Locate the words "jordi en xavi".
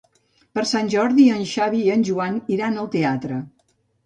0.93-1.83